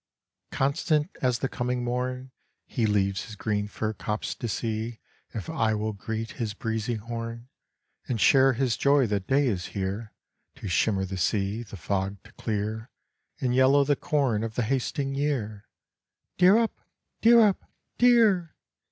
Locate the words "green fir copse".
3.35-4.33